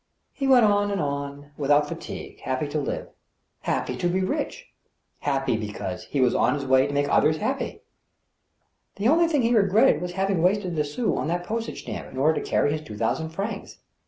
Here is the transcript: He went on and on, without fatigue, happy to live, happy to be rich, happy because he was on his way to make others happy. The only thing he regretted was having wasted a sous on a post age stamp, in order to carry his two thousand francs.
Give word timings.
He 0.33 0.47
went 0.47 0.65
on 0.65 0.89
and 0.89 0.99
on, 0.99 1.51
without 1.59 1.87
fatigue, 1.87 2.39
happy 2.39 2.67
to 2.69 2.79
live, 2.79 3.09
happy 3.59 3.95
to 3.97 4.07
be 4.07 4.21
rich, 4.23 4.71
happy 5.19 5.57
because 5.57 6.05
he 6.05 6.19
was 6.19 6.33
on 6.33 6.55
his 6.55 6.65
way 6.65 6.87
to 6.87 6.91
make 6.93 7.07
others 7.07 7.37
happy. 7.37 7.81
The 8.95 9.07
only 9.07 9.27
thing 9.27 9.43
he 9.43 9.53
regretted 9.53 10.01
was 10.01 10.13
having 10.13 10.41
wasted 10.41 10.75
a 10.79 10.83
sous 10.83 11.19
on 11.19 11.29
a 11.29 11.37
post 11.37 11.69
age 11.69 11.83
stamp, 11.83 12.11
in 12.11 12.17
order 12.17 12.41
to 12.41 12.49
carry 12.49 12.71
his 12.71 12.81
two 12.81 12.97
thousand 12.97 13.29
francs. 13.29 13.77